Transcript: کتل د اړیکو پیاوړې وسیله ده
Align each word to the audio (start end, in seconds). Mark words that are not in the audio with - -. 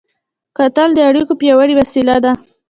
کتل 0.57 0.89
د 0.95 0.99
اړیکو 1.09 1.33
پیاوړې 1.39 1.73
وسیله 1.77 2.15
ده 2.23 2.31